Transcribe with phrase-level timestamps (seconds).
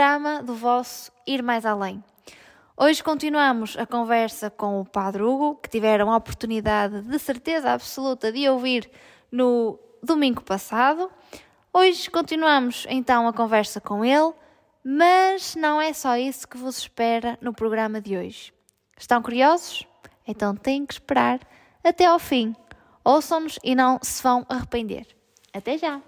[0.00, 2.02] programa do vosso Ir Mais Além.
[2.74, 8.32] Hoje continuamos a conversa com o Padre Hugo, que tiveram a oportunidade de certeza absoluta
[8.32, 8.90] de ouvir
[9.30, 11.10] no domingo passado.
[11.70, 14.32] Hoje continuamos então a conversa com ele,
[14.82, 18.54] mas não é só isso que vos espera no programa de hoje.
[18.96, 19.86] Estão curiosos?
[20.26, 21.40] Então têm que esperar
[21.84, 22.56] até ao fim.
[23.04, 25.06] Ouçam-nos e não se vão arrepender.
[25.52, 26.00] Até já!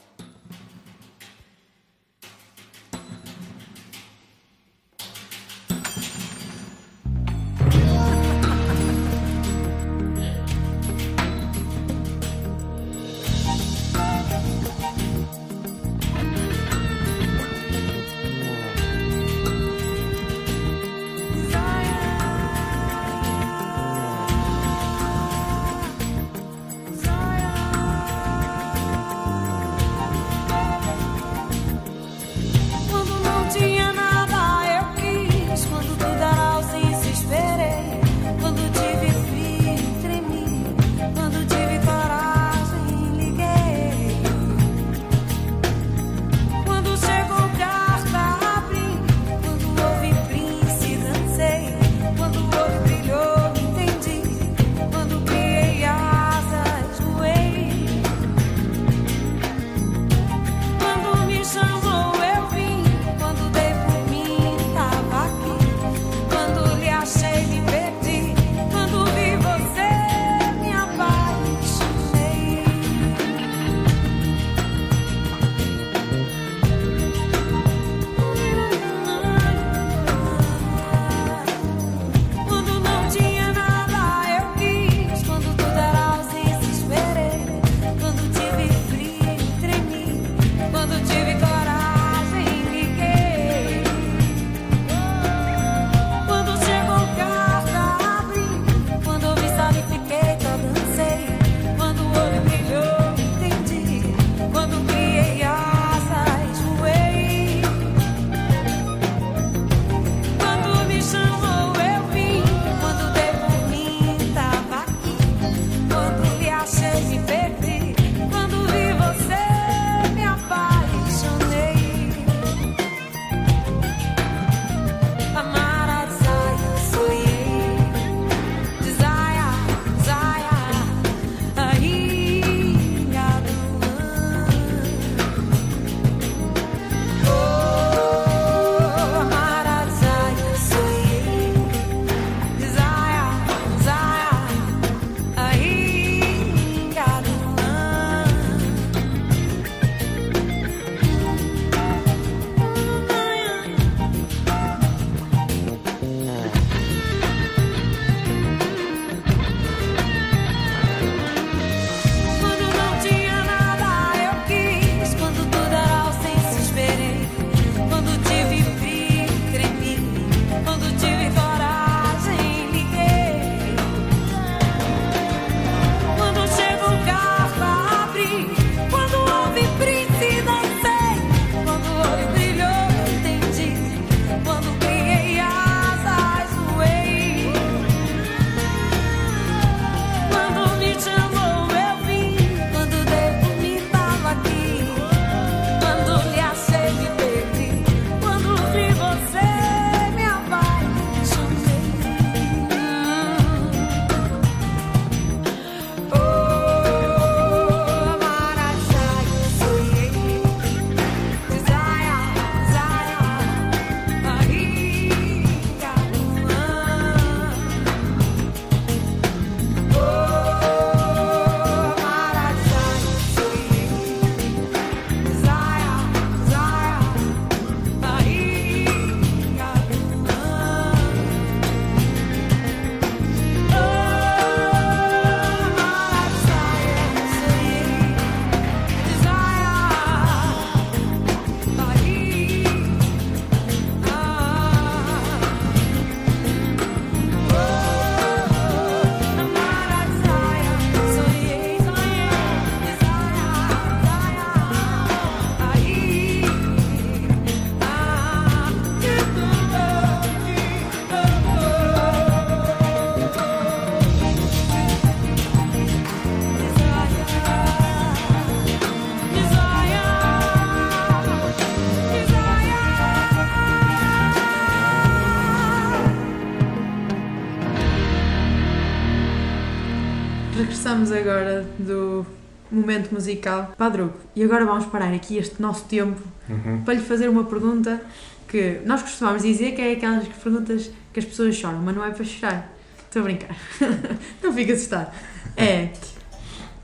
[280.82, 282.26] Passamos agora do
[282.68, 284.18] momento musical Padre Hugo.
[284.34, 286.82] E agora vamos parar aqui este nosso tempo Uhum.
[286.82, 288.02] para lhe fazer uma pergunta
[288.48, 292.10] que nós costumamos dizer que é aquelas perguntas que as pessoas choram, mas não é
[292.10, 292.72] para chorar.
[292.98, 293.56] Estou a brincar.
[294.42, 295.14] não fica assustado.
[295.56, 295.90] É.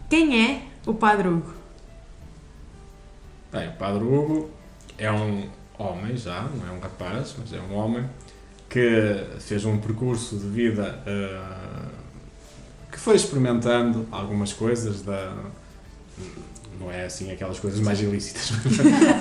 [0.09, 1.53] Quem é o Padre Hugo?
[3.53, 4.49] Bem, o Padre Hugo
[4.97, 8.09] é um homem já, não é um rapaz, mas é um homem
[8.71, 11.98] que fez um percurso de vida eh,
[12.99, 15.33] que foi experimentando algumas coisas da.
[16.81, 18.51] Não é assim aquelas coisas mais ilícitas,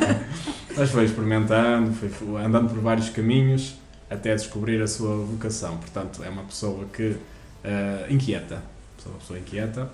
[0.76, 3.76] mas foi experimentando, foi andando por vários caminhos
[4.10, 5.78] até descobrir a sua vocação.
[5.78, 7.18] Portanto, é uma pessoa que
[7.64, 8.64] eh, inquieta,
[9.06, 9.90] uma pessoa inquieta,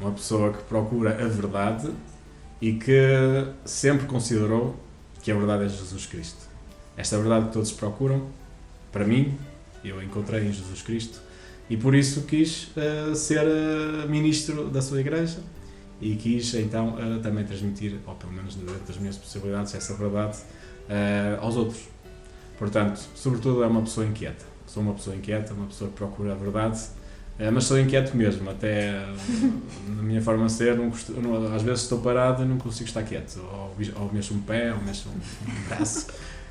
[0.00, 1.90] uma pessoa que procura a verdade
[2.60, 4.76] e que sempre considerou
[5.22, 6.48] que a verdade é Jesus Cristo.
[6.96, 8.26] Esta verdade que todos procuram,
[8.90, 9.38] para mim,
[9.84, 11.27] eu encontrei em Jesus Cristo
[11.70, 15.38] e por isso quis eh, ser eh, ministro da sua igreja
[16.00, 20.38] e quis então eh, também transmitir, ou pelo menos dentro das minhas possibilidades, essa verdade
[21.40, 21.82] aos outros.
[22.58, 24.44] Portanto, sobretudo é uma pessoa inquieta.
[24.66, 26.78] Sou uma pessoa inquieta, uma pessoa que procura a verdade
[27.52, 29.06] mas sou inquieto mesmo, até
[29.86, 32.88] na minha forma de ser, não costu- não- às vezes estou parado e não consigo
[32.88, 36.08] estar quieto, ou, ou mexo um pé, ou mexo um braço,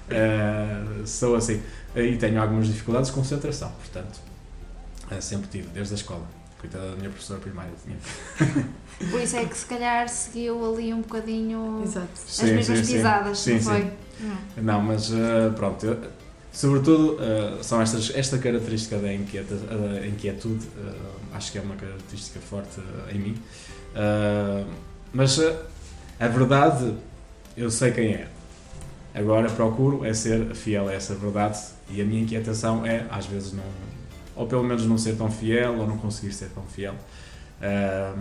[1.06, 1.62] sou assim.
[1.94, 4.18] E tenho algumas dificuldades de concentração, portanto,
[5.12, 6.25] eh, sempre tive, desde a escola.
[6.59, 7.71] Coitada da minha professora primária.
[7.83, 7.98] Tinha.
[9.12, 12.07] Por isso é que se calhar seguiu ali um bocadinho Exato.
[12.15, 13.65] as Sim, mesmas sim, pisadas, Sim, não sim.
[13.65, 13.92] foi?
[14.21, 14.36] Hum.
[14.57, 16.01] Não, mas eh, pronto, eu-
[16.51, 20.94] sobretudo eh, são estas, esta característica da inquieta, da inquietude, eh,
[21.36, 22.81] acho que é uma característica forte
[23.12, 23.38] em mim.
[25.13, 25.39] Mas
[26.19, 26.94] a verdade,
[27.56, 28.27] eu sei quem é.
[29.13, 31.59] Agora procuro é ser fiel a essa verdade
[31.89, 33.63] e a minha inquietação é, às vezes, não,
[34.38, 36.95] ou pelo menos não ser tão fiel ou não conseguir ser tão fiel.
[37.60, 38.13] Eh,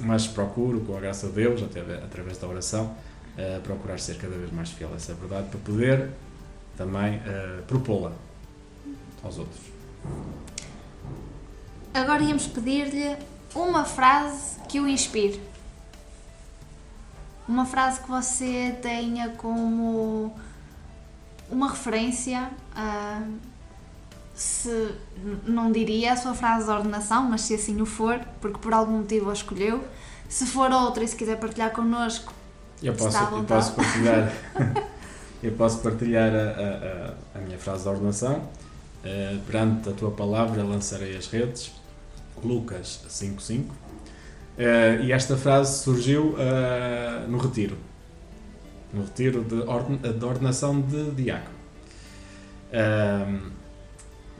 [0.00, 2.94] mas procuro, com a graça de Deus, até através da oração,
[3.36, 6.10] eh, procurar ser cada vez mais fiel a essa verdade para poder
[6.76, 8.12] também eh, propô-la
[9.22, 9.60] aos outros.
[11.92, 13.16] Agora íamos pedir-lhe
[13.52, 15.40] uma frase que o inspire.
[17.48, 20.32] Uma frase que você tenha como
[21.50, 22.50] uma referência.
[22.76, 23.26] ah,
[24.38, 24.94] se
[25.44, 28.98] não diria a sua frase de ordenação, mas se assim o for, porque por algum
[28.98, 29.82] motivo a escolheu.
[30.28, 32.32] Se for outra e se quiser partilhar connosco,
[32.82, 34.32] Eu posso, eu posso partilhar,
[35.42, 38.48] eu posso partilhar a, a- a- minha frase de ordenação.
[39.04, 41.72] Eh, perante a tua palavra lançarei as redes.
[42.44, 43.64] Lucas 5.5.
[44.56, 47.76] Eh, e esta frase surgiu eh, no retiro.
[48.92, 51.56] No retiro de, orden, de ordenação de diácono.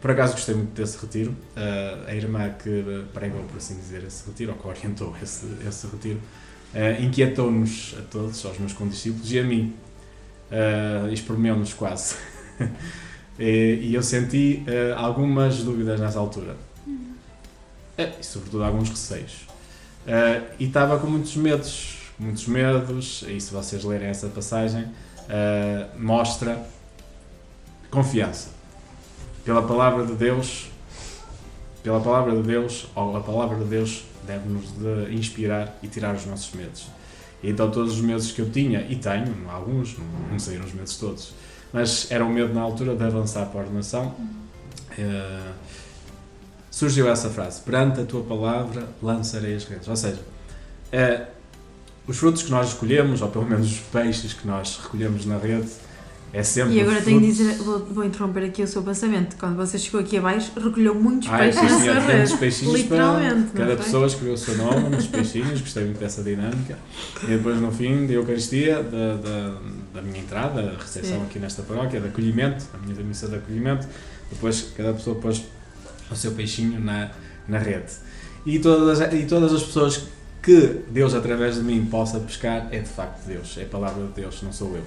[0.00, 1.34] Por acaso gostei muito desse retiro.
[1.56, 5.86] Ah, a irmã que pregou, por assim dizer, esse retiro, ou que orientou esse, esse
[5.86, 6.20] retiro,
[6.74, 9.74] ah, inquietou-nos a todos, aos meus condiscípulos e a mim.
[10.50, 12.16] Uh, Espremeu-nos quase.
[13.38, 16.56] e, e eu senti ah, algumas dúvidas nessa altura.
[17.98, 19.46] Ah, e sobretudo alguns receios.
[20.58, 24.86] E estava com muitos medos, muitos medos, e se vocês lerem essa passagem,
[25.98, 26.66] mostra
[27.90, 28.57] confiança.
[29.48, 30.68] Pela palavra de Deus,
[31.82, 36.26] pela palavra de Deus, ou a palavra de Deus deve-nos de inspirar e tirar os
[36.26, 36.86] nossos medos.
[37.42, 40.74] E então todos os medos que eu tinha, e tenho, alguns, não, não saíram os
[40.74, 41.32] medos todos,
[41.72, 44.14] mas era o medo na altura de avançar para a ordenação,
[44.98, 45.52] eh,
[46.70, 49.88] surgiu essa frase, perante a tua palavra lançarei as redes.
[49.88, 50.20] Ou seja,
[50.92, 51.24] eh,
[52.06, 55.70] os frutos que nós escolhemos, ou pelo menos os peixes que nós recolhemos na rede,
[56.32, 59.36] é sempre E agora tenho de dizer, vou, vou interromper aqui o seu pensamento.
[59.36, 62.40] Quando você chegou aqui abaixo, recolheu muitos Ai, peixes sim, na senhor, sua temos rede.
[62.40, 63.84] peixinhos Literalmente, para cada foi?
[63.84, 66.78] pessoa escolheu o seu nome nos peixinhos, gostei muito dessa dinâmica.
[67.22, 69.54] E depois no fim da Eucaristia, da, da,
[69.94, 71.24] da minha entrada, a recepção Sim.
[71.24, 73.86] aqui nesta paróquia, de acolhimento, a minha missa de acolhimento,
[74.30, 75.42] depois cada pessoa pôs
[76.10, 77.10] o seu peixinho na,
[77.48, 77.92] na rede.
[78.44, 80.02] E todas, as- e todas as pessoas
[80.42, 84.12] que Deus através de mim possa pescar é de facto Deus, é a palavra de
[84.12, 84.82] Deus, não sou eu.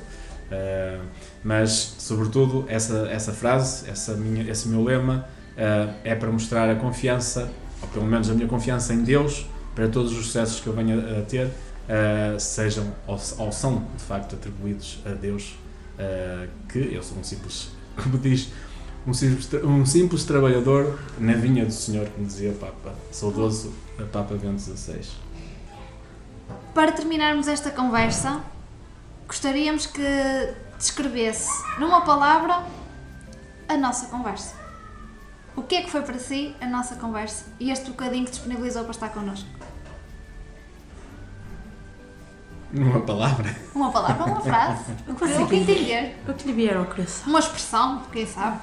[0.51, 0.99] Ah,
[1.43, 5.25] mas, sobretudo, essa, essa frase, essa minha, esse meu lema
[5.57, 7.49] ah, é para mostrar a confiança,
[7.81, 11.19] ou pelo menos a minha confiança em Deus, para todos os sucessos que eu venha
[11.19, 11.49] a ter,
[11.89, 15.55] ah, sejam ou, ou são de facto atribuídos a Deus,
[16.67, 18.49] que eu sou um simples, como diz,
[19.05, 23.71] um simples, um simples trabalhador na vinha do Senhor, como dizia o Papa, saudoso
[24.11, 25.01] Papa Bento XVI.
[26.73, 28.41] Para terminarmos esta conversa,
[29.31, 32.65] gostaríamos que descrevesse numa palavra
[33.65, 34.53] a nossa conversa.
[35.55, 38.83] O que é que foi para si a nossa conversa e este bocadinho que disponibilizou
[38.83, 39.47] para estar connosco?
[42.73, 43.55] Numa palavra.
[43.73, 46.17] Uma palavra, uma frase, o que, o que entender.
[46.27, 47.29] O que lhe vier ao coração?
[47.29, 48.59] Uma expressão, quem sabe.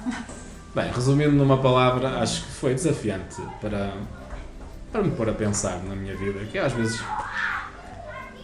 [0.75, 3.91] Bem, resumindo numa palavra, acho que foi desafiante para,
[4.91, 7.01] para me pôr a pensar na minha vida, que às vezes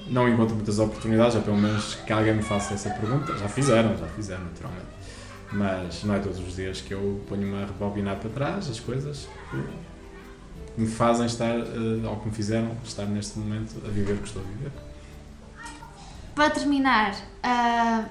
[0.08, 3.38] não encontro muitas oportunidades, ou pelo menos que alguém me faça essa pergunta.
[3.38, 4.86] Já fizeram, já fizeram, naturalmente.
[5.52, 9.28] Mas não é todos os dias que eu ponho-me a rebobinar para trás as coisas
[9.50, 14.18] que me fazem estar, eh, ou que me fizeram estar neste momento a viver o
[14.18, 14.72] que estou a viver.
[16.36, 18.06] Para terminar, ah,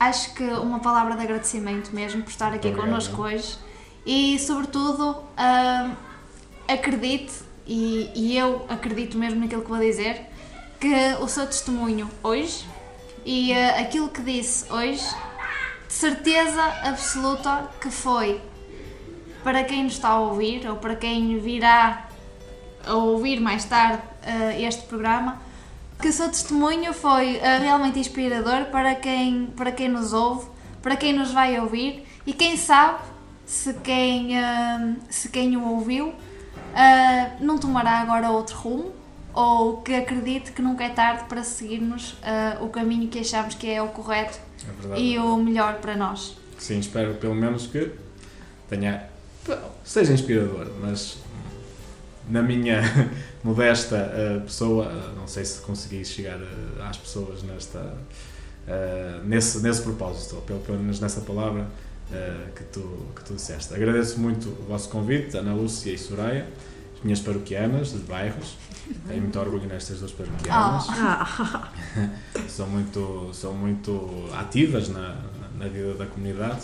[0.00, 2.86] acho que uma palavra de agradecimento mesmo por estar aqui obrigado.
[2.86, 3.56] connosco hoje
[4.04, 5.92] e, sobretudo, ah,
[6.66, 7.34] acredite,
[7.66, 10.22] e, e eu acredito mesmo naquilo que vou dizer,
[10.80, 12.64] que o seu testemunho hoje
[13.24, 15.04] e ah, aquilo que disse hoje,
[15.86, 18.40] de certeza absoluta que foi.
[19.42, 22.08] Para quem nos está a ouvir ou para quem virá
[22.86, 25.40] a ouvir mais tarde ah, este programa,
[26.00, 30.48] que o seu testemunho foi ah, realmente inspirador para quem, para quem nos ouve,
[30.80, 33.00] para quem nos vai ouvir e quem sabe
[33.44, 34.32] se quem,
[35.08, 36.14] se quem o ouviu
[37.40, 38.92] não tomará agora outro rumo
[39.34, 43.70] ou que acredite que nunca é tarde para seguirmos ah, o caminho que achamos que
[43.70, 44.38] é o correto
[44.94, 46.36] É e o melhor para nós.
[46.58, 47.92] Sim, espero pelo menos que
[48.68, 49.04] tenha.
[49.84, 51.18] seja inspirador, mas
[52.28, 52.82] na minha
[53.42, 56.38] modesta eh, pessoa, eh, não sei se consegui chegar
[56.86, 57.94] às pessoas nesta,
[59.24, 61.66] nesse, nesse propósito, ou pelo, pelo menos nessa palavra
[62.54, 63.72] que, tu, que tu disseste.
[63.72, 66.46] Agradeço muito o vosso convite, Ana Lúcia e Soraya,
[67.04, 68.56] minhas paroquianas de bairros.
[69.06, 71.68] Tenho muito orgulho nestas duas paroquianas Ah,
[72.48, 75.16] são muito, são muito ativas na,
[75.58, 76.62] na vida da comunidade.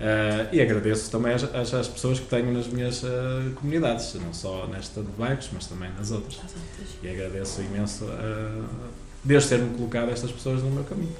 [0.00, 4.34] Eh, e agradeço também às, às- às pessoas que tenho nas minhas eh, comunidades, não
[4.34, 6.40] só nesta de bairros, mas também nas outras.
[7.02, 8.64] E agradeço imenso uh,
[9.22, 11.14] Deus ter-me colocado estas pessoas no meu caminho.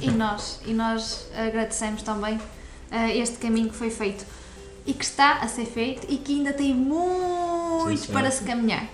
[0.00, 2.40] e nós, e nós agradecemos também
[2.90, 4.24] ah, este caminho que foi feito
[4.86, 8.88] e que está a ser feito e que ainda tem muito Sim, para se caminhar.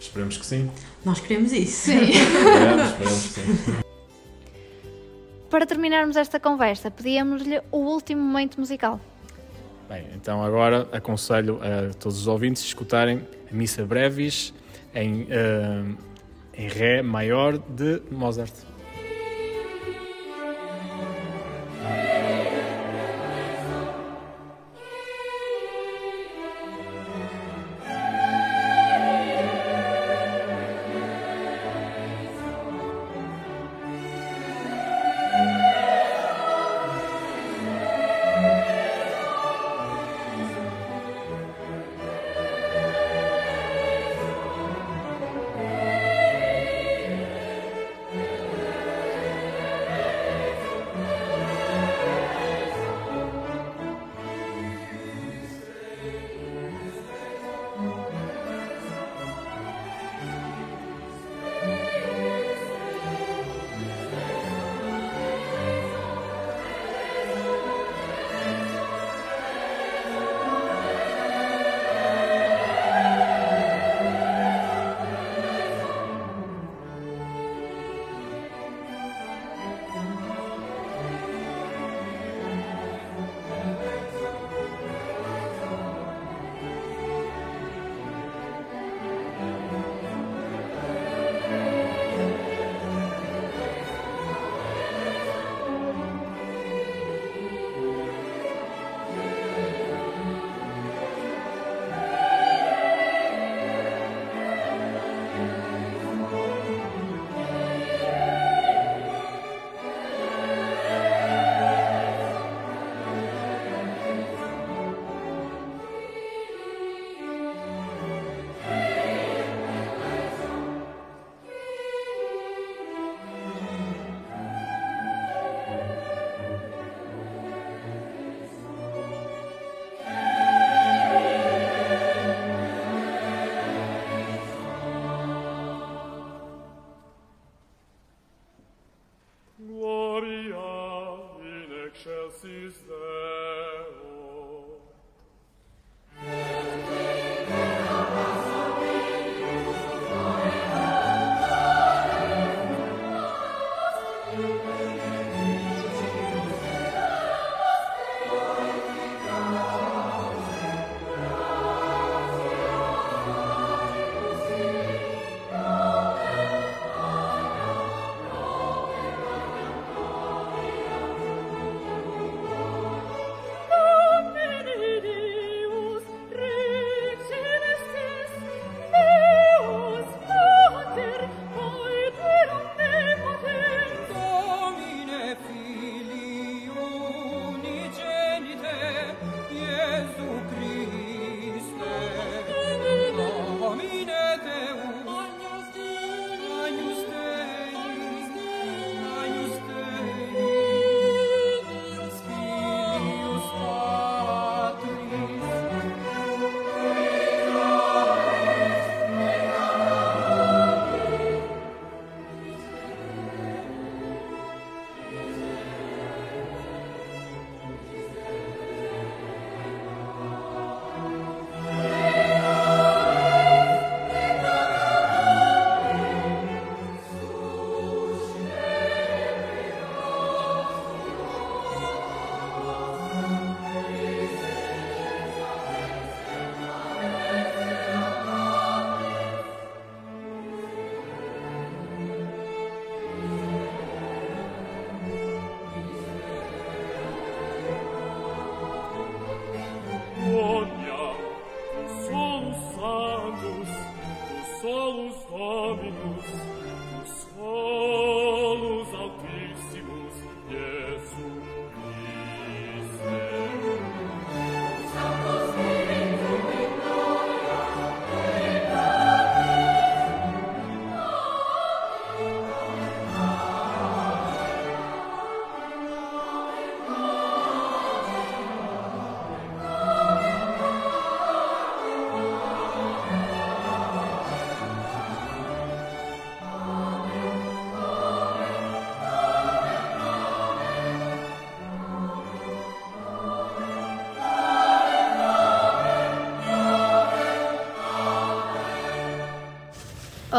[0.00, 0.70] Esperemos que sim.
[1.04, 1.90] nós queremos isso.
[1.90, 2.00] Sim.
[2.10, 3.84] Esperemos, esperemos que sim.
[5.50, 9.00] para terminarmos esta conversa, pedíamos-lhe o último momento musical.
[9.88, 14.54] Bem, então agora aconselho a todos os ouvintes escutarem a Missa Brevis
[14.94, 15.84] em, eh,
[16.54, 18.54] em Ré maior de Mozart.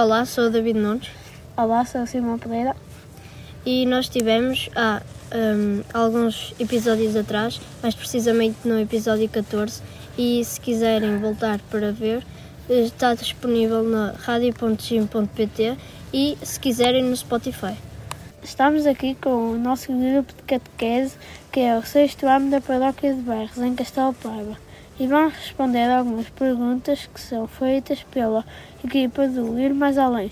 [0.06, 1.10] Olá, sou o David Nunes
[1.58, 2.76] Olá, sou o Simão Pereira.
[3.66, 5.02] e nós tivemos há
[5.34, 9.82] hum, alguns episódios atrás, mais precisamente no episódio 14,
[10.16, 12.24] e se quiserem voltar para ver,
[12.70, 15.76] está disponível na radio.gim.pt
[16.14, 17.74] e se quiserem no Spotify.
[18.44, 21.16] Estamos aqui com o nosso grupo de catequese,
[21.52, 24.56] que é o sexto ano da Paróquia de Barros, em Castelo Paiva,
[25.00, 28.46] e vamos responder algumas perguntas que são feitas pela
[28.84, 30.30] equipa do Ir Mais Além.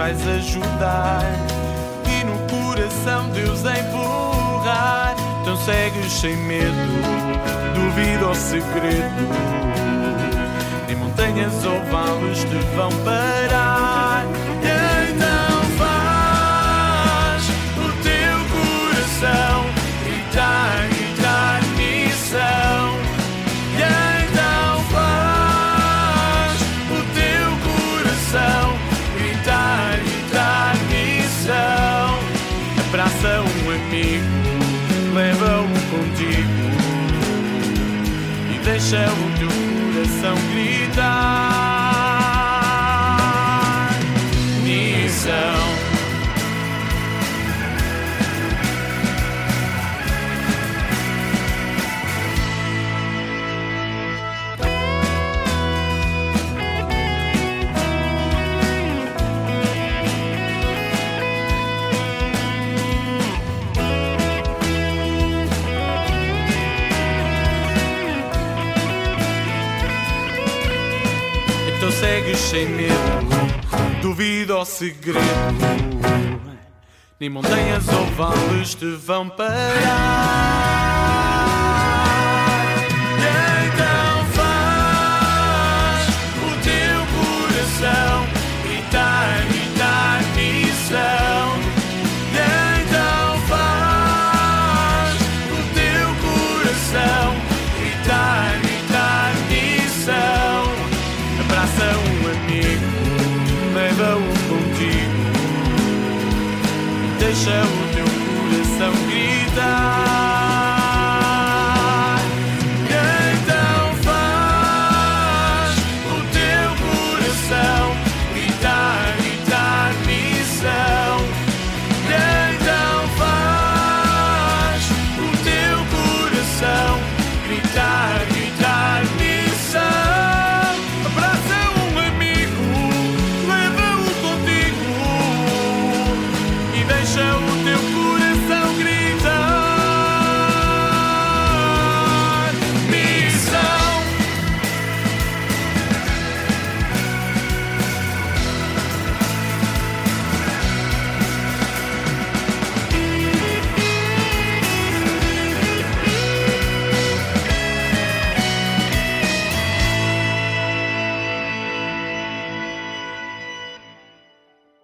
[0.00, 1.20] Vais ajudar
[2.08, 5.14] e no coração Deus empurrar.
[5.42, 6.74] Então segues sem medo,
[7.74, 9.28] duvida ao segredo.
[10.86, 13.79] Nem montanhas ou vales te vão parar.
[71.80, 72.92] Então segues sem medo,
[74.02, 75.18] duvida ao segredo.
[77.18, 80.39] Nem montanhas ou vales te vão parar.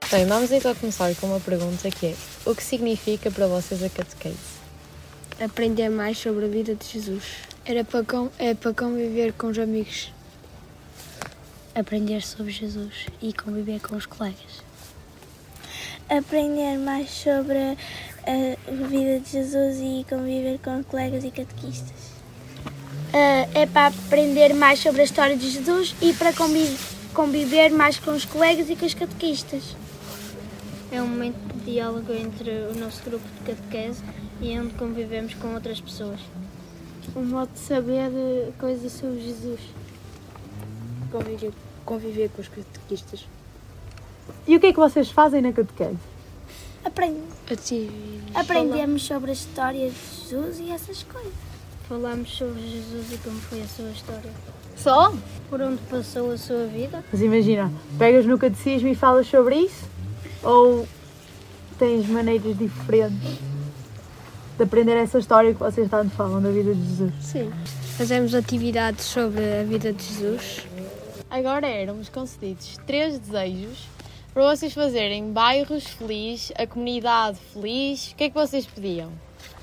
[0.09, 2.15] Bem, vamos então começar com uma pergunta que é:
[2.45, 4.37] o que significa para vocês a catequese?
[5.45, 7.25] Aprender mais sobre a vida de Jesus.
[7.65, 10.13] Era para, con é para conviver com os amigos.
[11.75, 14.63] Aprender sobre Jesus e conviver com os colegas.
[16.09, 22.13] aprender mais sobre a vida de Jesus e conviver com colegas e catequistas.
[23.13, 26.33] é para aprender mais sobre a história de Jesus e para
[27.13, 29.75] conviver mais com os colegas e com os catequistas.
[30.93, 34.03] É um momento de diálogo entre o nosso grupo de catequese
[34.41, 36.21] e onde convivemos com outras pessoas.
[37.15, 39.61] Um modo de saber eh, coisas sobre Jesus.
[41.11, 41.53] Conviver,
[41.85, 43.27] conviver com os catequistas.
[44.47, 45.99] E o que é que vocês fazem na catequese?
[46.85, 47.21] Aprend-
[48.35, 49.97] aprendemos sobre a história de
[50.29, 51.33] Jesus e essas coisas.
[51.89, 54.31] Falamos sobre Jesus e como foi a sua história.
[54.77, 55.13] Só?
[55.49, 57.05] Por onde passou a sua vida.
[57.13, 59.85] Mas imagina, pegas no catecismo e falas sobre isso?
[60.43, 60.87] Ou
[61.79, 63.39] tens maneiras diferentes
[64.57, 67.13] de aprender essa história que vocês tanto falam da vida de Jesus?
[67.21, 67.51] Sim.
[67.99, 70.67] Fazemos atividades sobre a vida de Jesus.
[71.31, 73.87] Agora éramos concedidos três desejos
[74.33, 78.13] para vocês fazerem bairros felizes, a comunidade feliz.
[78.13, 79.11] O que é que vocês pediam?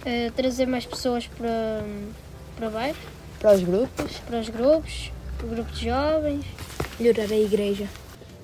[0.06, 1.84] Eh, trazer mais pessoas para,
[2.58, 3.00] para baixo,
[3.40, 4.18] Para os grupos?
[4.28, 5.12] para os grupos,
[5.44, 6.44] o grupo de jovens.
[7.00, 7.88] Melhorar a igreja.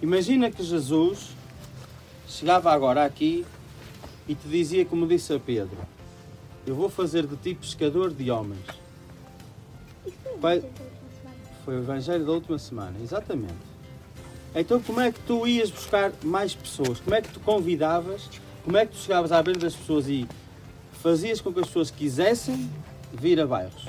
[0.02, 1.36] Imagina que Jesus
[2.30, 3.46] chegava agora aqui
[4.28, 5.78] e te dizia, como disse a Pedro:
[6.66, 8.66] Eu vou fazer de ti pescador de homens.
[10.40, 10.64] Vai-
[11.66, 13.54] Foi o Evangelho da última semana, exatamente.
[14.56, 17.00] Então, como é que tu ias buscar mais pessoas?
[17.00, 18.28] Como é que tu convidavas?
[18.64, 20.28] Como é que tu chegavas à beira das pessoas e
[21.04, 22.70] fazias com que as pessoas quisessem
[23.14, 23.86] vir a bairros?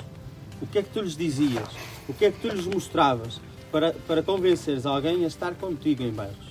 [0.61, 1.67] O que é que tu lhes dizias?
[2.07, 3.39] O que é que tu lhes mostravas
[3.71, 6.50] para, para convenceres alguém a estar contigo em bairros?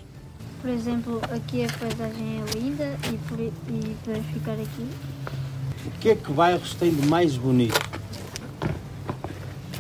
[0.60, 4.86] Por exemplo, aqui a paisagem é linda e, por, e para ficar aqui.
[5.86, 7.80] O que é que bairros têm de mais bonito?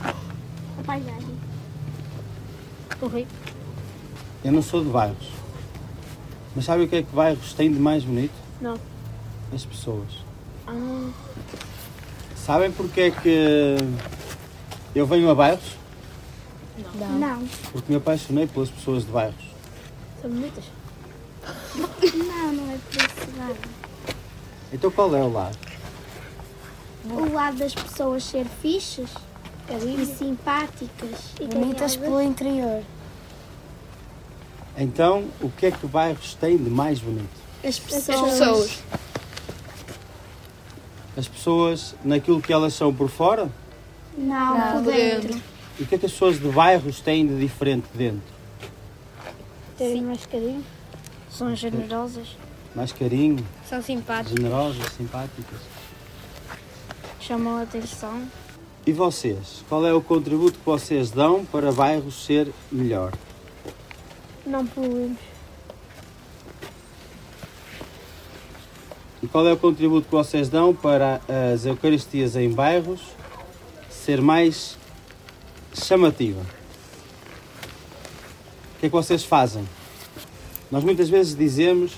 [0.02, 1.36] A paisagem.
[3.02, 3.26] O rio.
[4.42, 5.28] Eu não sou de bairros.
[6.56, 8.32] Mas sabe o que é que bairros têm de mais bonito?
[8.60, 8.78] Não.
[9.54, 10.08] As pessoas.
[10.66, 11.10] Ah,
[12.36, 13.76] Sabem porque é que
[14.94, 15.76] eu venho a bairros?
[17.18, 17.46] Não.
[17.70, 19.49] Porque me apaixonei pelas pessoas de bairros.
[20.20, 20.64] São bonitas.
[21.74, 23.58] Não, não é por esse lado.
[24.72, 25.58] Então qual é o lado?
[27.04, 29.10] O lado das pessoas ser fixes
[29.70, 32.82] e simpáticas e Bonitas pelo interior.
[34.76, 37.28] Então, o que é que bairros têm de mais bonito?
[37.64, 38.82] As pessoas.
[41.16, 43.50] As pessoas naquilo que elas são por fora?
[44.16, 45.40] Não, por dentro.
[45.78, 48.39] E o que é que as pessoas de bairros têm de diferente dentro?
[49.80, 50.62] Terem mais carinho.
[51.30, 52.36] São generosas.
[52.74, 54.36] Mais carinho, São simpáticos.
[54.36, 55.58] generosas, simpáticas.
[57.18, 58.28] Chamam a atenção.
[58.86, 59.64] E vocês?
[59.70, 63.14] Qual é o contributo que vocês dão para bairros ser melhor?
[64.44, 65.16] Não poluímos.
[69.22, 71.22] E qual é o contributo que vocês dão para
[71.54, 73.00] as Eucaristias em bairros
[73.88, 74.76] ser mais
[75.72, 76.59] chamativa?
[78.80, 79.62] Que é que vocês fazem?
[80.70, 81.92] Nós muitas vezes dizemos: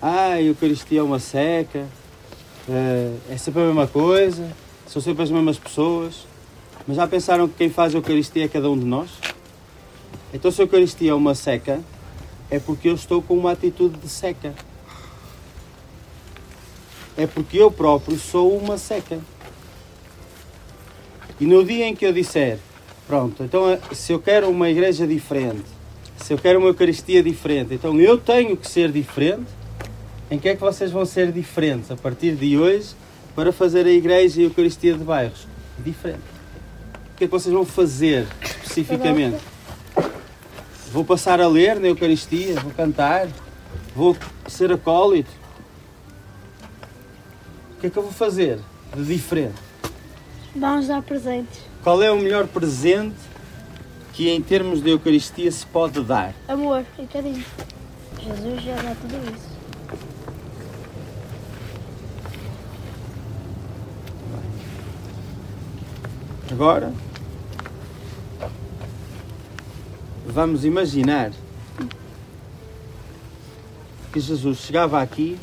[0.00, 1.86] Ah, a Eucaristia é uma seca,
[2.68, 4.50] eh, é sempre a mesma coisa,
[4.86, 6.26] são sempre as mesmas pessoas.
[6.86, 9.10] Mas já pensaram que quem faz a Eucaristia é cada um de nós?
[10.34, 11.80] Então, se a Eucaristia é uma seca,
[12.50, 14.52] é porque eu estou com uma atitude de seca
[17.16, 19.20] é porque eu próprio sou uma seca.
[21.40, 22.58] E no dia em que eu disser,
[23.06, 25.64] pronto, então eh, se eu quero uma igreja diferente,
[26.22, 29.50] se eu quero uma Eucaristia diferente, então eu tenho que ser diferente,
[30.30, 32.94] em que é que vocês vão ser diferentes a partir de hoje
[33.34, 35.46] para fazer a igreja e a Eucaristia de bairros?
[35.78, 36.22] Diferente.
[37.12, 39.38] O que é que vocês vão fazer especificamente?
[40.92, 43.26] Vou passar a ler na Eucaristia, vou cantar,
[43.94, 45.30] vou ser acólito.
[47.76, 48.60] O que é que eu vou fazer
[48.96, 49.58] de diferente?
[50.54, 51.58] Vamos dar presentes.
[51.82, 53.31] Qual é o melhor presente
[54.12, 56.34] que em termos de Eucaristia se pode dar?
[56.46, 57.44] Amor, e carinho.
[58.20, 59.52] Jesus já dá tudo isso.
[66.50, 66.92] Agora,
[70.26, 71.32] vamos imaginar
[74.12, 75.38] que Jesus chegava aqui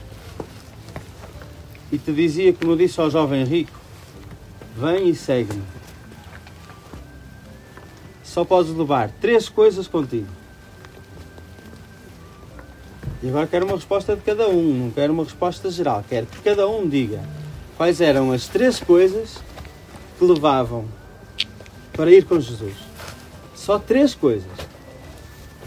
[1.91, 3.71] e te dizia, como disse ao jovem rico:
[4.77, 5.78] Vem e segue-me.
[8.39, 10.29] Só podes levar três coisas contigo.
[13.21, 16.05] E agora quero uma resposta de cada um, não quero uma resposta geral.
[16.07, 17.19] Quero que cada um diga
[17.75, 19.39] quais eram as três coisas
[20.17, 20.85] que levavam
[21.91, 22.75] para ir com Jesus.
[23.53, 24.47] Só três coisas.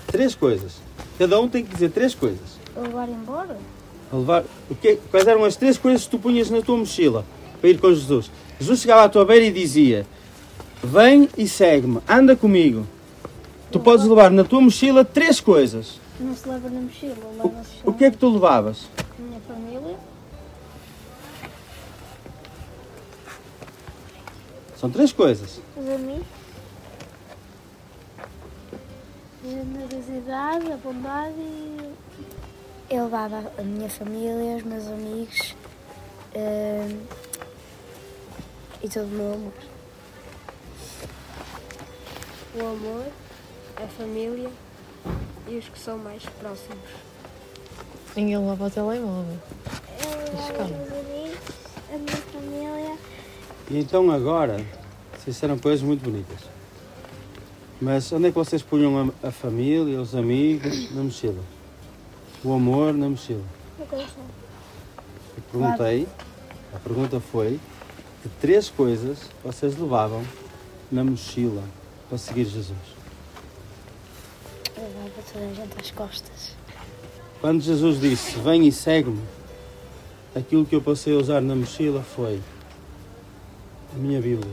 [0.07, 0.77] Três coisas.
[1.19, 2.59] Cada um tem que dizer três coisas.
[2.75, 3.59] Levar embora?
[4.11, 4.99] A levar, o quê?
[5.11, 7.23] Quais eram as três coisas que tu punhas na tua mochila
[7.61, 8.31] para ir com Jesus?
[8.59, 10.07] Jesus chegava à tua beira e dizia:
[10.83, 12.87] Vem e segue-me, anda comigo.
[13.71, 16.01] Tu podes levar na tua mochila três coisas.
[16.21, 18.88] Não se leva na mochila, O, leva-se o que é que tu levavas?
[18.99, 19.97] a minha família.
[24.77, 25.61] São três coisas.
[25.77, 26.27] Os amigos.
[29.45, 31.92] A generosidade, a bondade e.
[32.90, 35.55] Eu levava a minha família, os meus amigos
[36.37, 36.99] hum,
[38.83, 39.53] e todo o meu amor.
[42.55, 43.07] O amor,
[43.77, 44.51] a família
[45.49, 46.79] e os que são mais próximos.
[48.15, 49.38] Ninguém leva o telemóvel.
[49.99, 51.38] Eu amigos,
[51.93, 52.99] a minha família.
[53.71, 54.57] E então agora,
[55.12, 56.41] vocês disseram coisas muito bonitas.
[57.81, 61.43] Mas onde é que vocês punham a, a família, os amigos, na mochila?
[62.45, 63.43] O amor na mochila?
[63.79, 64.25] no coração.
[65.37, 66.09] Eu perguntei,
[66.75, 67.59] a pergunta foi,
[68.23, 70.23] que três coisas vocês levavam
[70.91, 71.62] na mochila
[72.12, 72.77] para seguir Jesus?
[74.77, 76.55] Levava toda a gente às costas.
[77.40, 79.22] Quando Jesus disse, vem e segue-me,
[80.37, 82.38] aquilo que eu passei a usar na mochila foi
[83.94, 84.53] a minha Bíblia.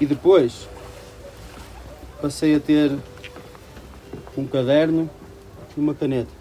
[0.00, 0.66] E depois
[2.20, 2.90] passei a ter
[4.36, 5.08] um caderno
[5.76, 6.32] e uma caneta.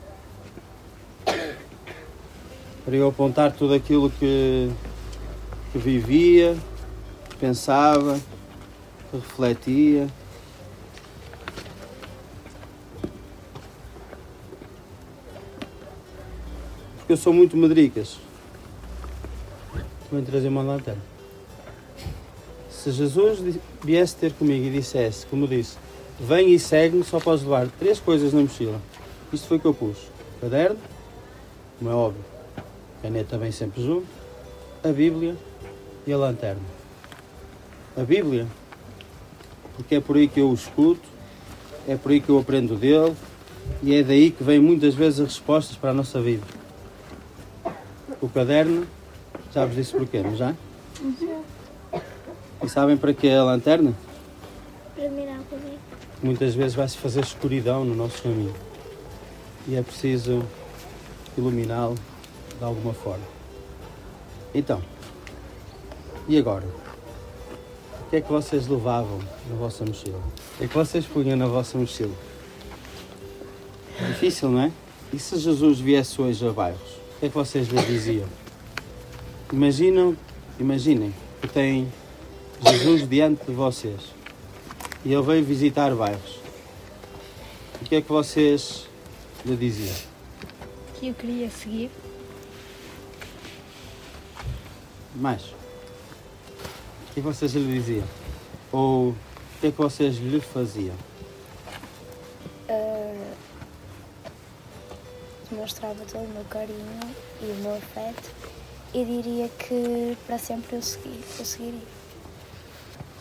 [2.83, 4.67] Para eu apontar tudo aquilo que,
[5.71, 6.57] que vivia,
[7.39, 8.19] pensava,
[9.17, 10.07] refletia.
[16.97, 18.17] Porque eu sou muito medricas.
[20.09, 21.01] Também trazer uma lanterna.
[22.69, 25.77] Se Jesus viesse ter comigo e dissesse, como disse,
[26.19, 28.81] vem e segue-me, só podes levar três coisas na mochila.
[29.31, 29.97] Isto foi o que eu pus.
[30.41, 30.79] Caderno,
[31.77, 32.23] como é óbvio,
[33.01, 34.07] caneta bem sempre junto,
[34.83, 35.35] a Bíblia
[36.07, 36.63] e a lanterna.
[37.95, 38.47] A Bíblia,
[39.75, 41.07] porque é por aí que eu o escuto,
[41.87, 43.15] é por aí que eu aprendo dele
[43.81, 46.43] e é daí que vêm muitas vezes as respostas para a nossa vida.
[48.21, 48.85] O caderno,
[49.53, 50.53] já vos disse porquê, não já?
[52.63, 53.93] E sabem para que a lanterna?
[54.95, 55.79] Para mirar comigo.
[56.21, 58.53] Muitas vezes vai-se fazer escuridão no nosso caminho.
[59.67, 60.43] E é preciso
[61.35, 61.97] iluminá-lo
[62.59, 63.25] de alguma forma.
[64.53, 64.81] Então,
[66.27, 66.80] e agora?
[68.11, 69.19] O que é que vocês levavam
[69.49, 70.17] na vossa mochila?
[70.17, 72.13] O que é que vocês punham na vossa mochila?
[74.05, 74.71] Difícil, não é?
[75.13, 76.81] E se Jesus viesse hoje a bairros?
[77.15, 78.27] O que é que vocês lhe diziam?
[79.53, 80.17] Imaginam,
[80.59, 81.89] imaginem que tem
[82.61, 84.01] Jesus diante de vocês
[85.05, 86.41] e ele veio visitar bairros.
[87.81, 88.87] O que é que vocês
[89.45, 89.95] lhe diziam?
[90.99, 91.89] Que eu queria seguir.
[95.15, 95.60] Mais?
[97.11, 98.07] O que vocês lhe diziam?
[98.71, 99.15] Ou o
[99.59, 100.95] que é que vocês lhe faziam?
[102.69, 103.33] Ah,
[105.49, 108.31] demonstrava todo o meu carinho e o meu afeto
[108.93, 111.81] e diria que para sempre eu, segui, eu seguiria.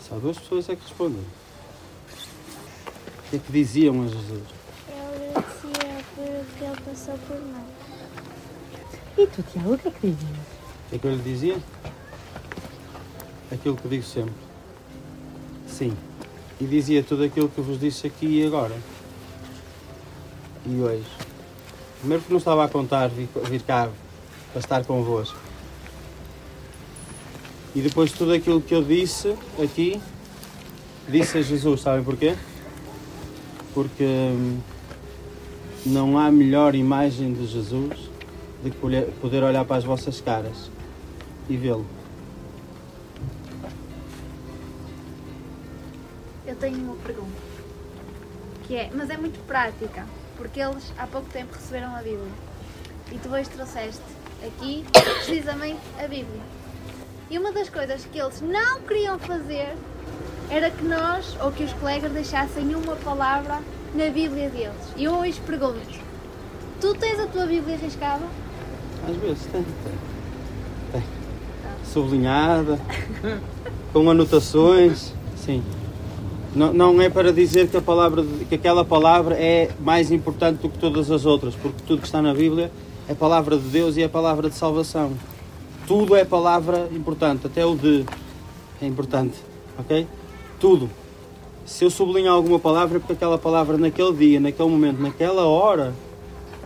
[0.07, 1.25] Só duas pessoas é que respondem.
[3.19, 4.43] O que é que diziam a Jesus?
[4.87, 7.81] Eu agradecia por o que ele passou por nós.
[9.17, 10.37] E tu, Tiago, o que é que dizias?
[10.85, 11.57] O que é que eu lhe dizia?
[13.51, 14.33] Aquilo que digo sempre.
[15.67, 15.93] Sim.
[16.59, 18.75] E dizia tudo aquilo que vos disse aqui e agora.
[20.65, 21.05] E hoje.
[21.99, 23.89] Primeiro porque não estava a contar vir, vir cá
[24.51, 25.37] para estar convosco.
[27.75, 30.01] E depois tudo aquilo que eu disse aqui,
[31.07, 32.35] disse a Jesus, sabem porquê?
[33.73, 34.59] Porque hum,
[35.85, 38.09] não há melhor imagem de Jesus
[38.81, 40.69] olhar- poder olhar para as vossas caras
[41.49, 41.85] e vê-lo.
[46.61, 47.41] Tenho uma pergunta.
[48.67, 50.05] Que é, mas é muito prática,
[50.37, 52.31] porque eles há pouco tempo receberam a Bíblia.
[53.11, 54.01] E tu hoje trouxeste
[54.45, 56.41] aqui precisamente a Bíblia.
[57.29, 59.75] E uma das coisas que eles não queriam fazer
[60.49, 63.59] era que nós ou que os colegas deixassem uma palavra
[63.95, 64.93] na Bíblia deles.
[64.95, 65.81] E eu hoje pergunto:
[66.79, 68.25] tu tens a tua Bíblia riscada?
[69.09, 69.65] Às vezes tem,
[70.91, 71.03] tem.
[71.85, 72.79] Sublinhada,
[73.91, 75.63] com anotações, sim.
[76.53, 80.69] Não, não é para dizer que, a palavra, que aquela palavra é mais importante do
[80.69, 82.69] que todas as outras, porque tudo que está na Bíblia
[83.07, 85.13] é palavra de Deus e é palavra de salvação.
[85.87, 88.05] Tudo é palavra importante, até o de
[88.81, 89.35] é importante,
[89.77, 90.05] ok?
[90.59, 90.89] Tudo.
[91.65, 95.93] Se eu sublinhar alguma palavra é porque aquela palavra naquele dia, naquele momento, naquela hora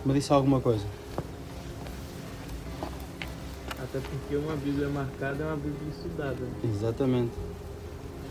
[0.04, 0.84] me disse alguma coisa.
[3.70, 6.48] Até porque uma Bíblia marcada é uma Bíblia estudada.
[6.64, 7.32] Exatamente.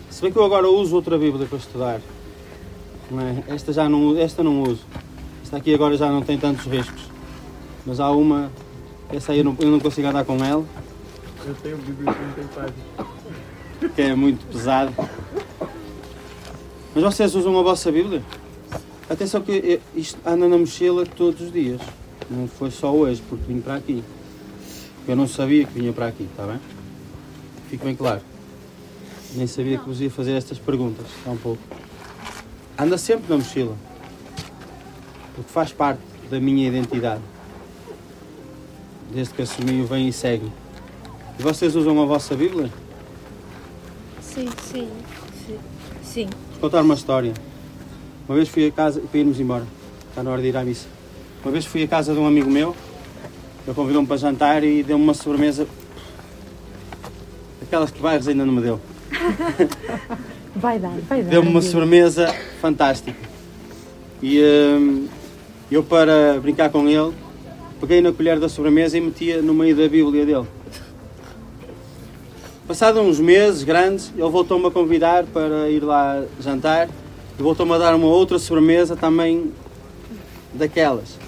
[0.09, 2.01] Se bem que eu agora uso outra Bíblia para estudar.
[3.11, 3.53] É?
[3.53, 4.81] Esta já não, esta não uso.
[5.43, 7.03] Esta aqui agora já não tem tantos riscos.
[7.85, 8.51] Mas há uma,
[9.11, 10.65] essa aí eu não, eu não consigo andar com ela,
[11.45, 13.93] Eu tenho Bíblia que não tem página.
[13.95, 14.91] que é muito pesada.
[16.95, 18.23] Mas vocês usam a vossa Bíblia?
[19.07, 21.79] Atenção que isto anda na mochila todos os dias.
[22.29, 24.03] Não foi só hoje, porque vim para aqui.
[25.07, 26.59] Eu não sabia que vinha para aqui, está bem?
[27.69, 28.21] Fique bem claro.
[29.35, 31.61] Nem sabia que vos ia fazer estas perguntas, há um pouco.
[32.77, 33.75] Anda sempre na mochila.
[35.35, 37.21] Porque faz parte da minha identidade.
[39.11, 40.49] Desde que assumi o vem e segue.
[41.37, 42.71] E vocês usam a vossa Bíblia?
[44.21, 44.89] Sim, sim,
[45.45, 45.59] sim.
[46.01, 46.29] Sim.
[46.51, 47.33] Vou contar uma história.
[48.27, 49.67] Uma vez fui a casa, para irmos embora,
[50.09, 50.87] está na hora de ir à missa.
[51.43, 52.73] Uma vez fui à casa de um amigo meu,
[53.67, 55.67] ele convidou-me para jantar e deu-me uma sobremesa.
[57.61, 58.79] Aquelas que Bairros ainda não me deu.
[60.55, 61.29] Vai dar, vai dar.
[61.29, 63.17] Deu-me uma sobremesa fantástica.
[64.23, 65.05] E hum,
[65.69, 67.13] eu, para brincar com ele,
[67.81, 70.47] peguei na colher da sobremesa e metia no meio da Bíblia dele.
[72.65, 76.87] Passado uns meses grandes, ele voltou-me a convidar para ir lá jantar
[77.37, 79.51] e voltou-me a dar uma outra sobremesa também
[80.53, 81.19] daquelas.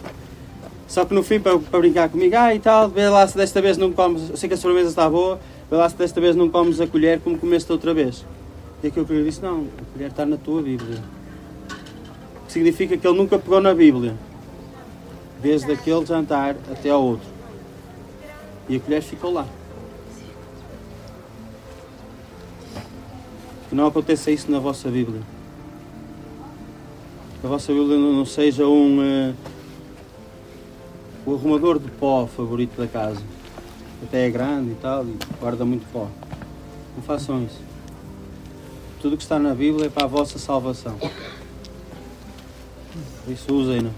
[0.87, 3.61] Só que no fim, para, para brincar comigo, ah e tal, vê lá se desta
[3.61, 5.37] vez não comes, eu sei que a sobremesa está boa,
[5.69, 8.25] vê lá se desta vez não comes a colher como comeste outra vez.
[8.83, 10.99] E aquilo que eu disse, não, a colher está na tua Bíblia.
[12.45, 14.15] Que significa que ele nunca pegou na Bíblia.
[15.41, 17.27] Desde aquele jantar até ao outro.
[18.69, 19.45] E a colher ficou lá.
[23.69, 25.21] Que não aconteça isso na vossa Bíblia.
[27.41, 29.33] Que a vossa Bíblia não seja um eh,
[31.27, 33.21] o arrumador de pó favorito da casa.
[34.03, 36.07] Até é grande e tal, e guarda muito pó.
[36.95, 37.61] Não façam isso.
[39.01, 40.97] Tudo que está na Bíblia é para a vossa salvação.
[43.23, 43.91] Por isso usem-na.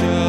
[0.00, 0.27] show.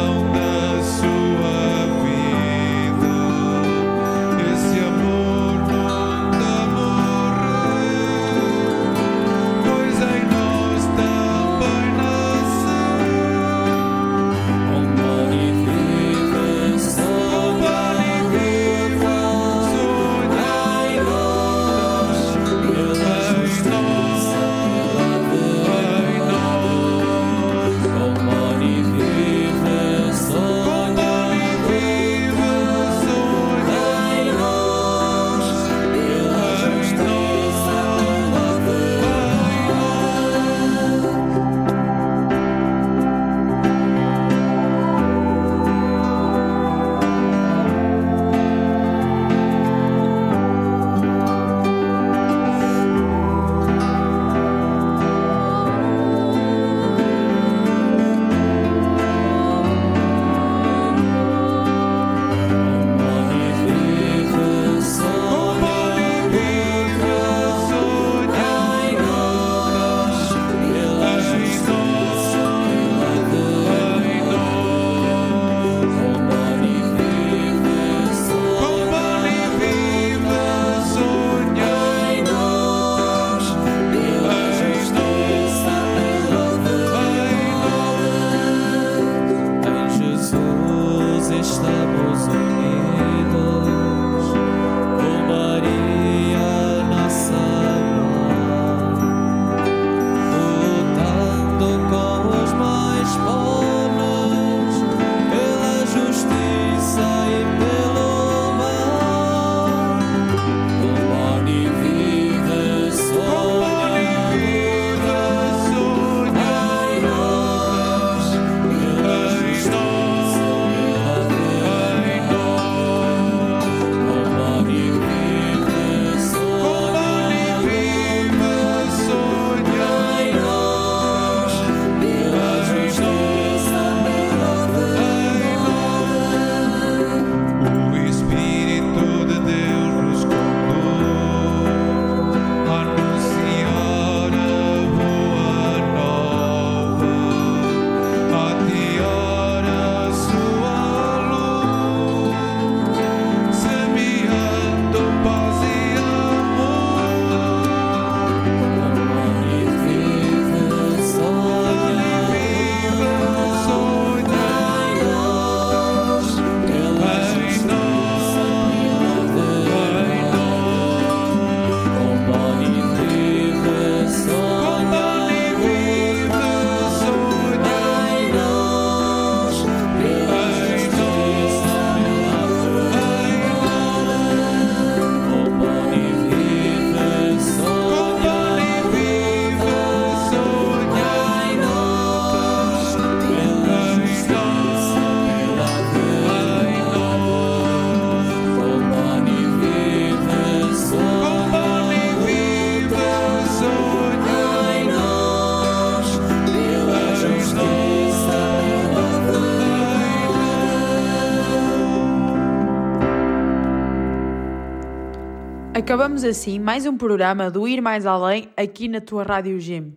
[215.90, 219.96] Acabamos assim mais um programa do Ir Mais Além aqui na tua Rádio Gym.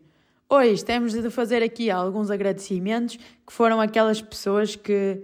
[0.50, 5.22] Hoje temos de fazer aqui alguns agradecimentos que foram aquelas pessoas que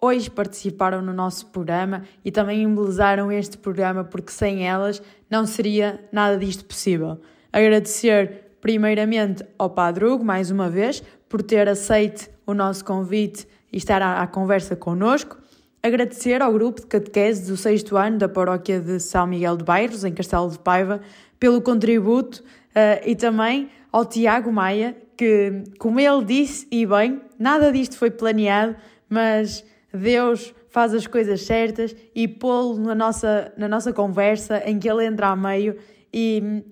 [0.00, 6.02] hoje participaram no nosso programa e também embelezaram este programa porque sem elas não seria
[6.10, 7.20] nada disto possível.
[7.52, 13.76] Agradecer primeiramente ao Padre Hugo, mais uma vez, por ter aceito o nosso convite e
[13.76, 15.36] estar à, à conversa connosco.
[15.80, 20.04] Agradecer ao grupo de catequese do sexto ano da paróquia de São Miguel de Bairros,
[20.04, 21.00] em Castelo de Paiva,
[21.38, 27.70] pelo contributo uh, e também ao Tiago Maia, que, como ele disse, e bem, nada
[27.70, 28.74] disto foi planeado,
[29.08, 34.90] mas Deus faz as coisas certas e pô-lo na nossa, na nossa conversa, em que
[34.90, 35.76] ele entra a meio
[36.12, 36.62] e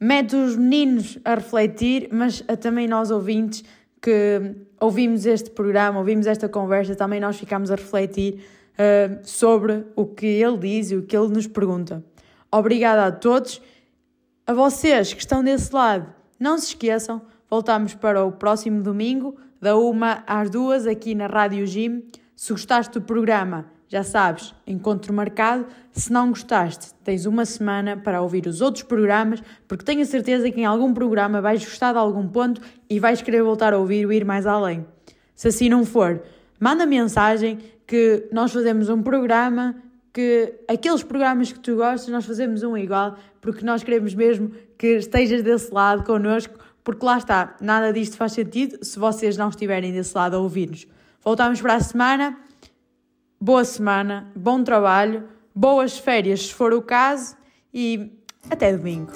[0.00, 3.64] mete os meninos a refletir, mas a também nós ouvintes
[4.06, 8.34] que ouvimos este programa, ouvimos esta conversa, também nós ficamos a refletir
[8.74, 12.04] uh, sobre o que ele diz e o que ele nos pergunta.
[12.48, 13.60] Obrigada a todos.
[14.46, 16.06] A vocês que estão desse lado,
[16.38, 21.66] não se esqueçam, voltamos para o próximo domingo, da uma às duas, aqui na Rádio
[21.66, 22.04] Gym.
[22.36, 25.66] Se gostaste do programa, já sabes, encontro marcado.
[25.92, 30.50] Se não gostaste, tens uma semana para ouvir os outros programas, porque tenho a certeza
[30.50, 34.06] que em algum programa vais gostar de algum ponto e vais querer voltar a ouvir
[34.06, 34.86] o Ir Mais Além.
[35.34, 36.22] Se assim não for,
[36.58, 39.76] manda mensagem que nós fazemos um programa,
[40.12, 44.96] que aqueles programas que tu gostas, nós fazemos um igual, porque nós queremos mesmo que
[44.96, 49.92] estejas desse lado connosco, porque lá está, nada disto faz sentido se vocês não estiverem
[49.92, 50.86] desse lado a ouvir-nos.
[51.22, 52.38] Voltamos para a semana
[53.40, 57.36] boa semana, bom trabalho, boas férias se for o caso
[57.72, 58.12] e
[58.50, 59.12] até domingo.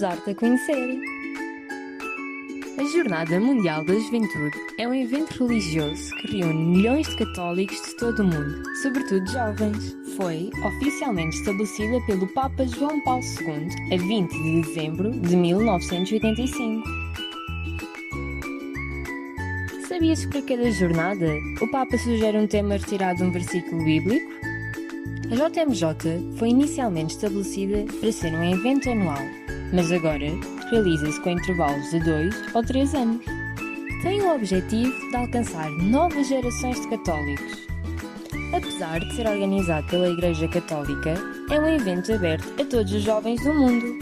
[0.00, 1.00] Dar-te a conhecer.
[2.78, 7.96] A Jornada Mundial da Juventude é um evento religioso que reúne milhões de católicos de
[7.96, 9.96] todo o mundo, sobretudo jovens.
[10.16, 16.82] Foi oficialmente estabelecida pelo Papa João Paulo II a 20 de dezembro de 1985.
[19.88, 21.26] Sabias que para cada jornada
[21.62, 24.32] o Papa sugere um tema retirado de um versículo bíblico?
[25.30, 29.43] A JMJ foi inicialmente estabelecida para ser um evento anual,
[29.74, 30.26] mas agora
[30.70, 33.24] realiza-se com intervalos de 2 ou 3 anos.
[34.02, 37.64] Tem o objetivo de alcançar novas gerações de católicos.
[38.54, 41.14] Apesar de ser organizado pela Igreja Católica,
[41.50, 43.98] é um evento aberto a todos os jovens do mundo.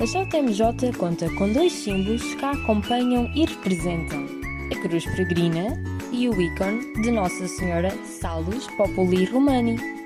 [0.00, 4.26] A JMJ conta com dois símbolos que a acompanham e representam:
[4.72, 5.80] a cruz peregrina
[6.12, 9.97] e o ícone de Nossa Senhora Salus Populi Romani.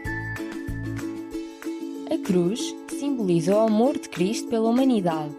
[2.12, 5.34] A cruz simboliza o amor de Cristo pela humanidade.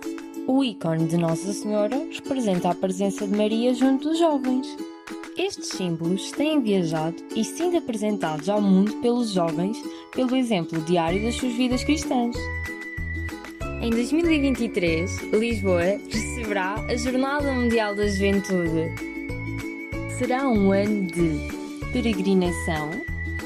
[0.47, 4.75] O ícone de Nossa Senhora representa a presença de Maria junto dos jovens.
[5.37, 9.77] Estes símbolos têm viajado e sido apresentados ao mundo pelos jovens
[10.15, 12.35] pelo exemplo diário das suas vidas cristãs.
[13.79, 18.95] Em 2023, Lisboa receberá a Jornada Mundial da Juventude.
[20.17, 22.89] Será um ano de peregrinação,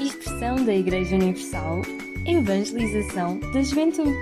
[0.00, 1.82] expressão da Igreja Universal,
[2.26, 4.16] evangelização da juventude.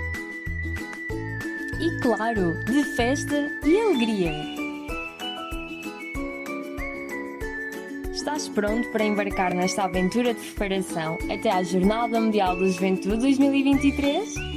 [1.81, 4.33] E, claro, de festa e alegria.
[8.13, 14.56] Estás pronto para embarcar nesta aventura de preparação até à Jornada Mundial da Juventude 2023?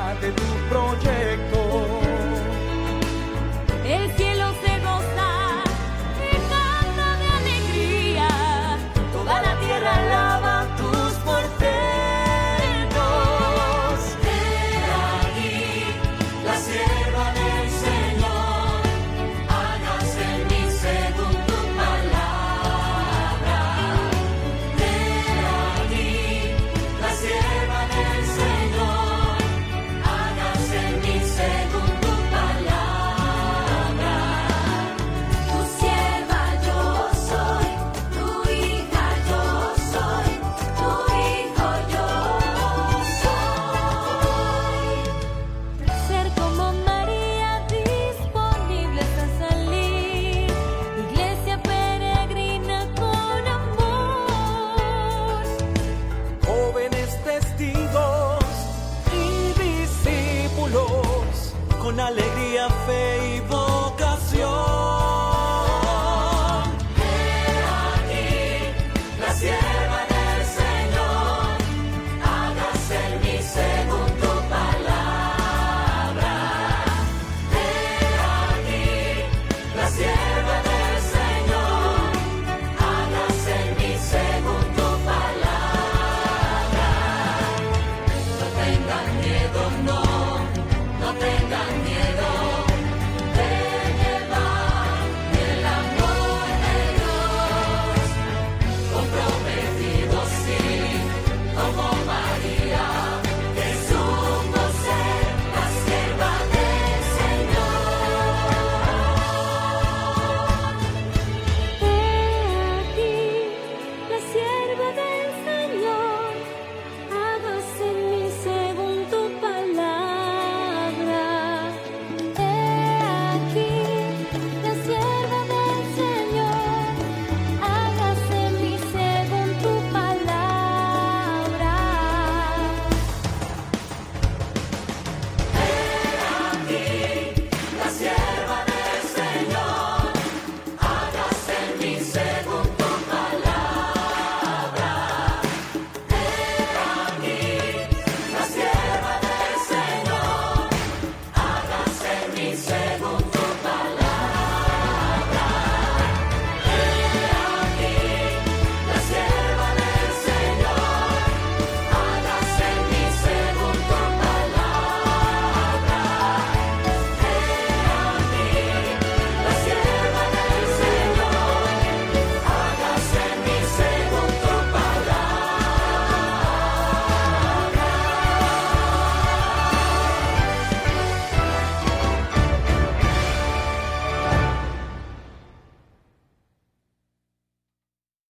[0.00, 1.59] Llamada de tu proyecto.